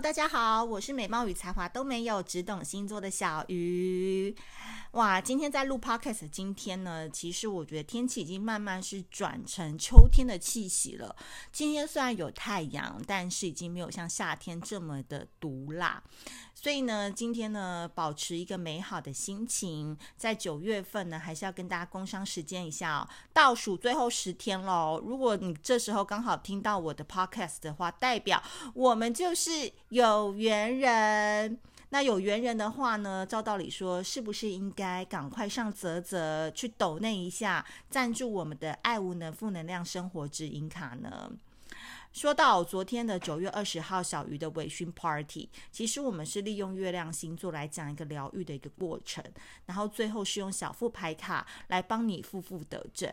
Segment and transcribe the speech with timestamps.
[0.00, 4.34] 大家好，我是美貌与才华都没有，只懂星座的小鱼。
[4.92, 11.14] 哇，今天在录 podcast，今天呢，其实我觉得天气已经慢慢是转成秋天的气息了。
[11.52, 16.02] 今天虽然有太阳，但是已经没有像夏天这么的毒辣。
[16.56, 25.00] 所以呢，今天呢，保持一个美好的心情，在九月份呢，还是要跟大家工商时间一下哦，倒数最后十天喽。
[25.06, 28.42] 如果你这时候刚好听到我的 podcast 的话，代表
[28.74, 31.60] 我们就是有缘人。
[31.90, 41.32] 那有缘人的话呢，照道理说，是不是应该赶快上啧啧去抖那一下，赞助我们的爱无能负能量生活指引卡呢？
[42.12, 49.24] 说到昨天的九月二十号小鱼的微醺 party，其实我们是利用月亮星座来讲一个疗愈的一个过程，
[49.66, 53.12] 然后最后是用小富牌卡来帮你负负得正。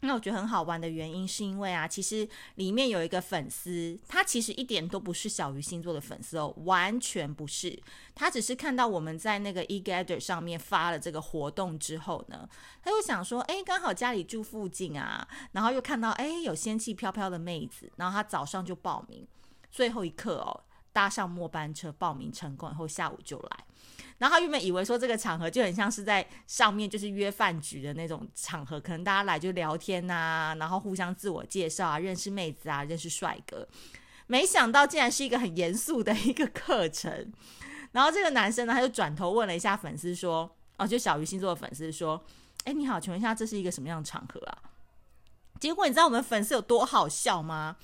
[0.00, 7.76] 那我觉得很好玩的原因是因为啊，其实里面有一个粉丝，他其实一点都不是小鱼星座的粉丝哦，完全不是。
[8.14, 12.48] 他只是看到我们在那个 eGather 上面发了这个活动之后呢，
[12.80, 19.26] 他又想说，哎，刚好家里住附近啊，然后又看到哎有仙气飘飘的妹子，然后他早上就报名，
[19.70, 20.62] 最后一刻哦，
[20.98, 23.64] 搭上末班车报名成功以后，下午就来。
[24.18, 33.68] 然后他原本以为说这个场合就很像是在上面就是约饭局的那种场合，可能大家来就聊天呐、啊，然后互相自我介绍啊，认识妹子啊，认识帅哥。
[34.26, 37.32] 没想到竟然是一个很严肃的一个课程。
[37.92, 42.20] 然后这个男生呢，他就转头问了一下粉丝说：“哦，就小鱼星座的粉丝说，
[42.64, 44.58] 哎，你好，请问一下，这是一个什么样的场合啊？”
[45.60, 47.76] 结果你知道我们粉丝有多好笑吗？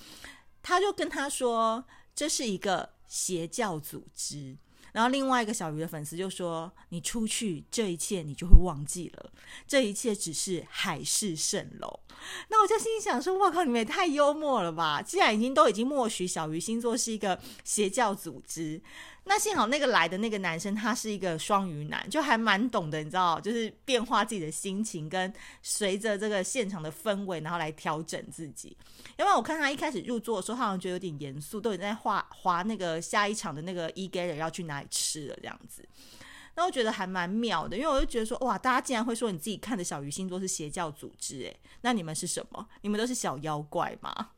[0.64, 4.58] 他就跟他说：“这是一个邪教组织。”
[4.92, 9.32] 然后另外一个小鱼的粉丝就说：“你出去，这一切你就会忘记了，
[9.66, 12.00] 这一切只是海市蜃楼。”
[12.48, 15.02] 那我就心想说：“我靠，你们也太幽默了吧！
[15.02, 18.80] 既然已经都已经默许小鱼星座是一个邪教组织。”
[19.27, 28.77] 那幸好那个来的那个男生他是一个双鱼男，就还蛮懂的，你知道，就是变化自己的心情，跟随着这个现场的氛围，然后来调整自己。
[29.18, 35.83] 因为我看他一开始入座的时候，他好像觉得有点严肃，都已经在画划那个下一场的那个 e-gala 要去哪里吃了这样子。
[36.57, 42.68] 那我觉得还蛮妙的，因为我就觉得说，哇，大家竟然会说你自己看的小鱼星座是邪教组织，诶，那你们是什么？
[42.83, 44.30] 你们都是小妖怪吗？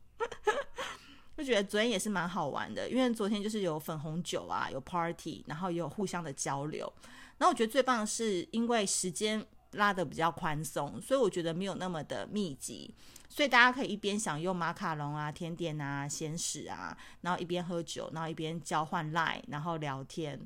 [1.36, 6.90] 就觉得昨天也是蛮好玩的，因为昨天就是有粉红酒啊，有 party，然后也有互相的交流。
[7.38, 12.94] 然后我觉得最棒的是，因为时间拉得比较宽松，所以我觉得没有那么的密集，
[13.28, 20.40] 所以大家可以一边享用马卡龙啊、甜点啊、鲜食啊，然后一边喝酒，然后一边交换 line，然后聊天。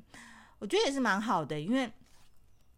[0.59, 1.89] 我觉得也是蛮好的，因为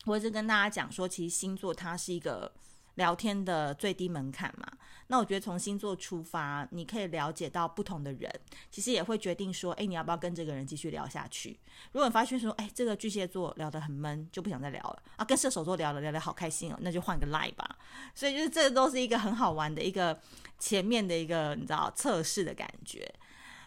[0.06, 2.52] 我一直跟大家讲说，其实星座它是一个。
[2.96, 4.68] 聊天的最低门槛嘛，
[5.08, 8.32] 那我觉得从星座出发，你可以了解到不同的人，
[8.70, 11.58] 其实也会决定说，哎，你要不要跟这个人继续聊下去？
[11.92, 17.78] 如果你发现说，哎，这个巨蟹座聊得很闷，就不想再聊了啊，跟射手座聊了聊得好开心哦，那就换个赖吧。
[18.14, 20.20] 所以就是这都是一个很好玩的一个
[20.60, 23.12] 前面的一个你知道测试的感觉。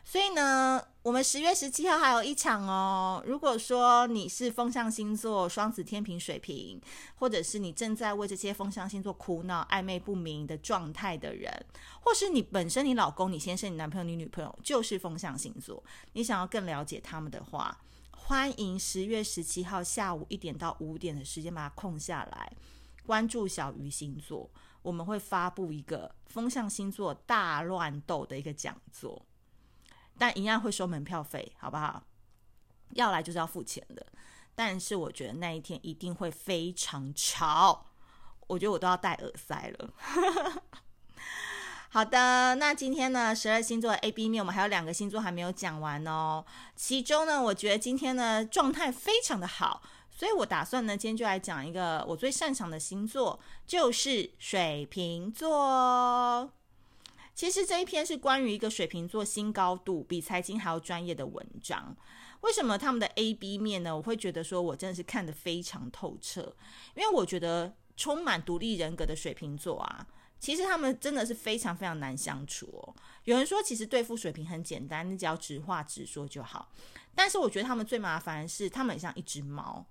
[0.09, 3.21] 所以呢，我们十月十七号还有一场哦。
[3.27, 6.81] 如果说你是风象星座双子、天平、水瓶，
[7.17, 11.53] 或者是你正在为这些风象星座苦恼、暧昧不明的状态的人，
[12.01, 17.77] 或是你本身你老公、你先生、你男朋友、你女朋友就是风象星座，你想要更了解他们的话，
[18.13, 22.53] 欢迎十月十七号下午一点到五点的时间把它空下来，
[23.05, 24.49] 关注小鱼星座，
[24.83, 29.21] 我们会发布一个风象星座大乱斗的一个讲座。
[30.19, 32.03] 但一样会收门票费，好不好？
[32.95, 34.07] 要来就是要付钱的。
[34.55, 37.87] 但是我觉得那一天一定会非常吵，
[38.47, 39.91] 我觉得我都要戴耳塞了。
[41.91, 46.45] 好的，那今天呢，十二星座 A、B 面，我们还有两个星座还没有讲完哦。
[46.75, 56.51] 其中呢，我觉得今天呢状态非常的好，所以我打算呢，今天就来讲一个我最擅长的星座，就是水瓶座。
[57.37, 61.95] 其实这一篇是关于一个水瓶座新高度，比财经还要专业的文章。
[62.41, 63.95] 为什么他们的 A、B 面呢？
[63.95, 66.57] 我会觉得说我真的是看得非常透彻，
[66.95, 70.07] 因为我觉得充满独立人格的水瓶座啊，
[70.41, 72.95] 其实他们真的是非常非常难相处哦。
[73.25, 76.73] 有人说，其实对付水瓶很简单，你只要直话直说就好。
[77.15, 79.85] 但是我觉得他们最麻烦的是，他们很像一只猫，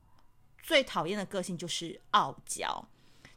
[0.63, 2.87] 最讨厌的个性就是傲娇，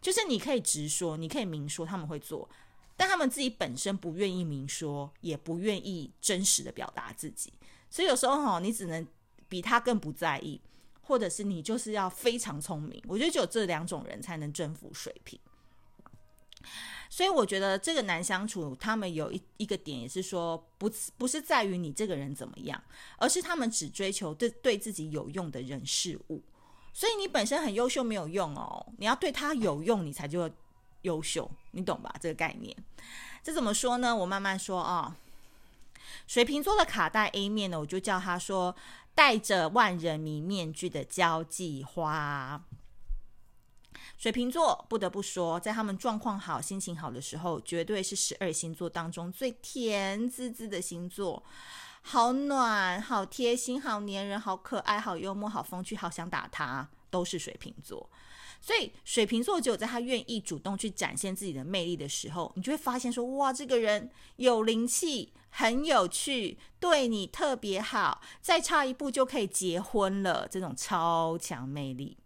[0.01, 2.49] 就是你可以直说，你可以明说，他们会做。
[2.99, 7.53] 但他们自己本身不愿意明说，也不愿意真实的表达自己，
[7.89, 9.07] 所以有时候哈，你只能
[9.49, 10.61] 比他更不在意，
[11.01, 13.01] 或者是你就是要非常聪明。
[13.07, 15.39] 我觉得只有这两种人才能征服水瓶。
[17.09, 22.83] 所以我觉得这个难相处，他们有一一个点也是说，不不是在于你这个人怎么样，
[23.17, 26.43] 而是他们只追求对对自己有用的人事物。
[26.93, 30.51] 所以你本身很优秀没有用哦，你要对他有用，你才就
[31.03, 32.15] 优秀，你懂吧？
[32.21, 32.77] 这个概念，
[33.43, 34.15] 这怎么说呢？
[34.15, 35.17] 我慢慢说啊、
[36.27, 38.75] 水瓶座的卡带 A 面呢，我就叫他说
[39.15, 42.63] 戴着万人迷面具的交际花。
[44.17, 51.41] 水瓶座不得不说，在他们状况好、心情好的时候，绝对是十二星座当中最甜滋滋的星座，
[52.03, 58.11] 好暖、好贴心、好黏人、好可爱、好幽默、好风趣、好想打他，都是水瓶座。
[58.61, 72.17] 所以水瓶座只有在他愿意主动去展现自己的魅力的时候，你就会发现说，哇，这个人有灵气，很有趣，对你特别好，再差一步就可以结婚了，这种超强魅力。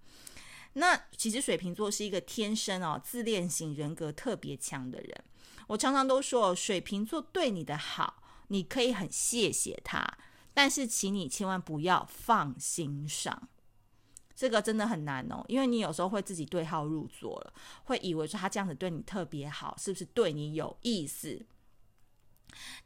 [0.75, 5.25] 那其实水瓶座是一个天生哦自恋型人格特别强的人。
[5.69, 10.03] 我常常都说，水瓶座对你的好，你可以很谢谢他，
[10.55, 13.49] 但是请你千万不要放心上。
[14.35, 17.53] 这个真的很难哦，因为你有时候会自己对号入座了，
[17.85, 21.45] 会以为说他这样子对你特别好，是不是对你有意思？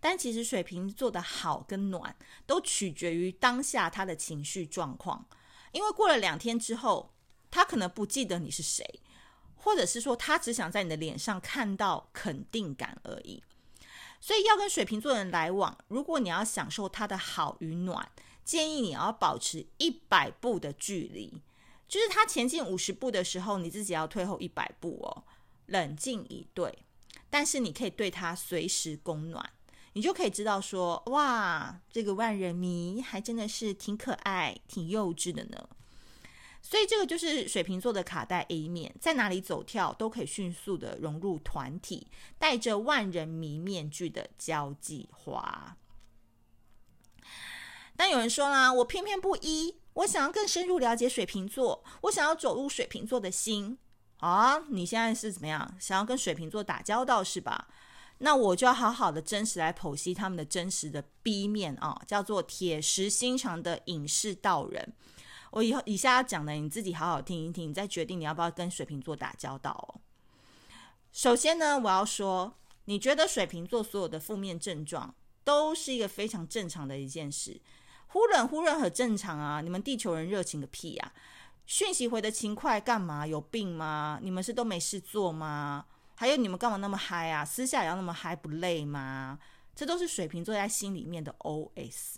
[0.00, 2.16] 但其实水瓶座的好跟暖，
[2.46, 5.26] 都取决于当下他的情绪状况，
[5.72, 7.12] 因为过了两天之后。
[7.49, 8.84] 他可能不记得你是谁，
[9.54, 13.42] 或者是说他只想在你的脸上看到肯定感而已。
[14.20, 18.06] 所以要跟水瓶座的人来往，如果你要享受他的好与暖，
[18.46, 21.43] 建议你要保持一百步的距离，
[21.88, 25.25] 就是他前进五十步的时候，你自己要退后一百步哦，
[25.66, 26.78] 冷静以对。
[27.28, 29.52] 但是你可以对他随时供暖，
[29.94, 35.69] 你就可以知道说，哇，这个万人迷还真的是挺可爱、挺幼稚的呢。
[36.62, 42.06] 所以这个就是水瓶座的卡带 A 面，在哪里走跳都可以迅速的融入团体，
[42.38, 45.76] 戴着万人迷面具的交际花。
[47.96, 53.78] 但有人说啦，我偏偏不依，我想要更深入了解水瓶座，我想要走入水瓶座的心
[54.19, 54.58] 啊！
[54.69, 55.75] 你现在是怎么样？
[55.81, 57.69] 想要跟水瓶座打交道是吧？
[58.19, 64.94] 那我就要好好的真实来剖析他们的真实的 B 面啊，叫做铁石心肠的隐士道人。
[65.50, 70.00] 我以后以下要讲的，你自己好好听一听，你再决定你要不要跟水瓶座打交道哦。
[71.12, 72.54] 首先呢，我要说，
[72.87, 75.14] 你觉得水瓶座所有的负面症状
[75.44, 77.60] 都是一个非常正常的一件事，
[78.08, 79.60] 忽冷忽热很正常啊。
[79.60, 81.12] 你们地球人热情个屁啊！
[81.66, 83.26] 讯息回的勤快干嘛？
[83.26, 84.18] 有病吗？
[84.22, 85.86] 你们是都没事做吗？
[86.14, 87.44] 还有你们干嘛那么嗨啊？
[87.44, 89.38] 私下也要那么嗨不累吗？
[89.74, 92.16] 这都是水瓶座在心里面的 OS。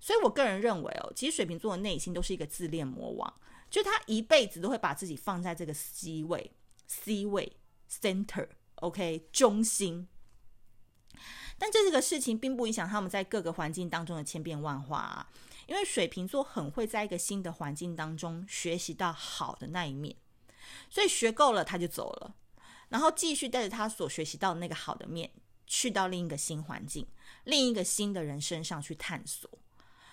[0.00, 3.32] 所以，我个人认为哦，其实水瓶座的内心都是一个自恋魔王，
[3.70, 6.50] 就他一辈子都会把自己放在这个 C 位、
[6.86, 7.56] C 位、
[7.90, 10.08] Center，OK，中心。
[11.64, 15.26] 但这个事情并不影响他们在各个环境当中的千变万化啊，
[15.66, 20.14] 因为水瓶座很会在一个新的环境当中学习到好的那一面，
[20.90, 22.34] 所以学够了他就走了，
[22.90, 25.30] 然后继续带着他所学习到的那个好的面，
[25.66, 27.06] 去到另一个新环境、
[27.44, 29.48] 另一个新的人身上去探索。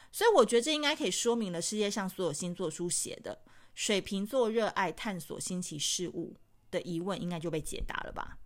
[0.09, 3.41] 所以我觉得这应该可以说明了世界上所有星座书写的
[3.75, 6.37] 水瓶座热爱探索新奇事物
[6.71, 8.37] 的疑问，应该就被解答了吧？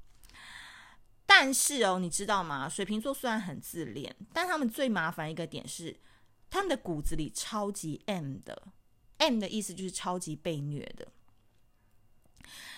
[1.37, 2.69] 但是哦，你知道吗？
[2.69, 5.99] 水瓶座虽然很自恋，但他们最麻烦一个点是，
[6.49, 8.69] 他们的骨子里超级 M 的
[9.17, 11.09] ，M 的意思就是超级被虐的。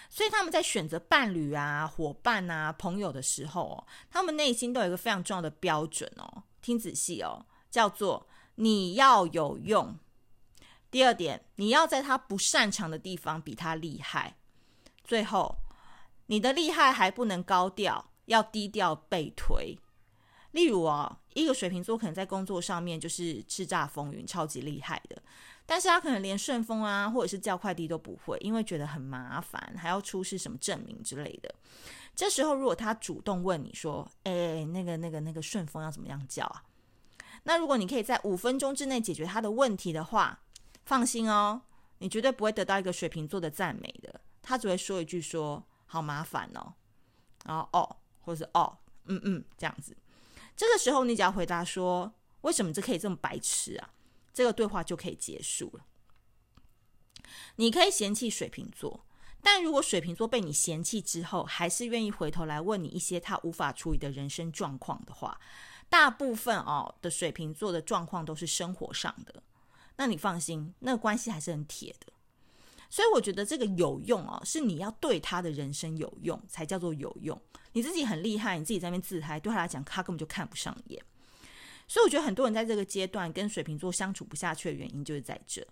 [0.09, 8.27] 所以他们在选择伴侣啊、伙伴啊、朋友的时候哦，他们内心都有一个非常重要的标准哦，听仔细哦，叫做。
[8.55, 9.99] 你要有用。
[10.89, 14.35] 第二点，你要在他不擅长的地方比他厉害。
[15.03, 15.57] 最后，
[16.25, 19.77] 你的厉害还不能高调，要低调被推。
[20.51, 25.21] 例如啊，一个水瓶座可能在工作上面就是叱咤风云，超级厉害的，
[25.65, 31.53] 但是他可能连顺丰啊，或者是叫快递都不会，因为觉得很麻烦，还要出示什么证明之类的。
[32.15, 36.63] 这时候，如果他主动问你说：“哎，那个、那个、那个顺丰要怎么样叫啊？”
[37.43, 40.39] 那如果你可以在五分钟之内解决他的问题的话，
[40.85, 41.61] 放心哦，
[41.99, 46.73] 你绝对不会得到一个水瓶座的赞美的，他只会说一句说好麻烦哦，
[47.45, 49.95] 然后哦，或是哦，嗯嗯这样子。
[50.55, 53.89] 这个时候你只要回答说为什么这可以这么白痴啊，
[54.33, 55.85] 这个对话就可以结束了。
[57.55, 59.05] 你可以嫌弃水瓶座，
[59.41, 65.39] 但如果水瓶座被你嫌弃之后，还是愿意回头来问你一些他无法处理的人生状况的话。
[65.89, 69.41] 大部分哦的水瓶座的状况都是生活上的，
[69.95, 72.11] 那你放心，那个关系还是很铁的。
[72.89, 77.39] 所以我觉得这个有用哦，是你要对他的人生有用，才叫做有用。
[77.73, 81.03] 你自己很厉害，你自己在那边自嗨，对他来讲，他根本就看不上眼。
[81.87, 85.65] 所以我觉得很多人在这个阶段跟水瓶座相处不下去的原因就是在这。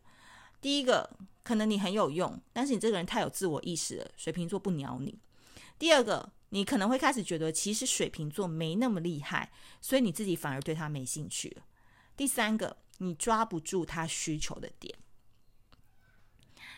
[0.62, 1.10] 第一个，
[1.44, 5.18] 可能你很有用，但是你这个人太有自我意识了，水瓶座不鸟你。
[5.78, 11.64] 第二个，你可能会开始觉得其实水瓶座没那么厉害，所以你自己反而对他没兴趣了。
[12.16, 14.98] 第三个，你抓不住他需求的点，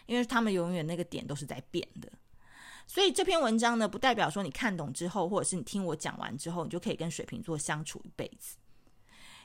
[0.07, 2.11] 因为他们永远那个点都是在变的。
[2.89, 8.55] 所以这篇文章呢，不代表说你看懂之后，或者是你听我讲完之后，你就可以跟水瓶座相处一辈子。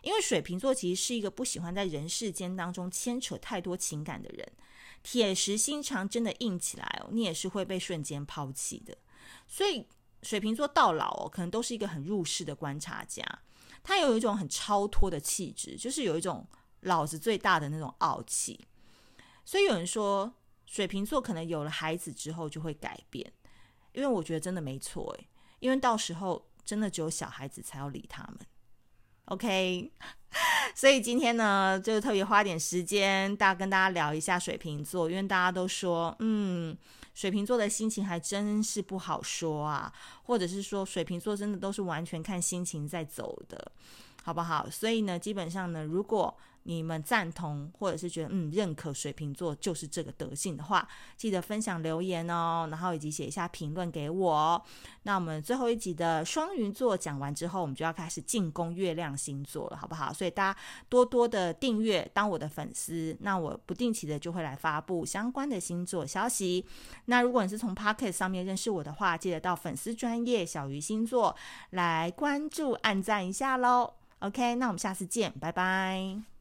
[0.02, 4.52] 因为水瓶座其实是一个不喜欢在人世间当中牵扯太多情感的人，
[5.02, 8.97] 铁石心肠真的硬起来哦，你也是会被瞬间抛弃的。
[9.49, 9.88] 所以
[10.23, 13.25] 水瓶座到老哦，可能都是一个很入世的观察家，
[13.83, 16.47] 他有一种很超脱的气质，就是有一种
[16.83, 18.64] 老子最大的那种傲气。
[19.45, 20.33] 所以有人说。
[20.73, 23.31] 水瓶座可能有了孩子之后就会改变，
[23.93, 28.38] 因为我觉得真的没错诶，因为到时候真的只有小孩子才要理他们。
[29.26, 29.93] OK，
[30.75, 36.75] 所以今天呢，就特别花点时间，大家跟大家聊一下水瓶座，因为大家都说，嗯，
[37.12, 43.73] 水瓶座的心情还真是不好说啊，或者是说水瓶座真的都是完全看心情在走的，
[44.23, 44.71] 好不好？
[44.71, 54.62] 所以呢，基本上呢，如果你们赞同，或者是觉得嗯认可水瓶座就是这个德性的话，记得分享留言哦，然后以及写一下评论给我。
[55.04, 60.12] 那我们最后一集的双鱼座讲完之后，我们就要开始进攻月亮星座了，好不好？
[60.12, 66.64] 所以大家多多的订阅，当我的粉丝，那我不定期的就会来发布相关的星座消息。
[67.07, 71.35] 那如果你是从 Pocket 上面认识我的话，记得到粉丝专业小鱼星座
[71.71, 73.95] 来关注、按赞一下喽。
[74.21, 76.32] OK，那我们下次见，拜拜。